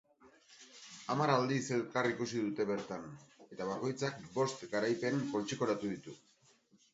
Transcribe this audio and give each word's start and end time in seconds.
Hamar 1.15 1.27
aldiz 1.33 1.59
elkar 1.75 2.09
ikusi 2.11 2.41
dute 2.45 2.65
bertan, 2.69 3.05
eta 3.57 3.69
bakoitzak 3.73 4.19
bost 4.39 4.65
garaipen 4.73 5.21
poltsikoratu 5.35 5.93
ditu. 5.95 6.17